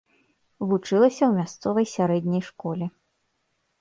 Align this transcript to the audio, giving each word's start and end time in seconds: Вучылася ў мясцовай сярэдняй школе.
Вучылася 0.69 1.21
ў 1.25 1.29
мясцовай 1.39 1.85
сярэдняй 1.95 2.43
школе. 2.51 2.85